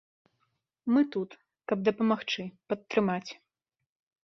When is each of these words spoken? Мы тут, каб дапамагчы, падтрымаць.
Мы 0.93 1.03
тут, 1.15 1.35
каб 1.73 1.85
дапамагчы, 1.89 2.49
падтрымаць. 2.73 3.31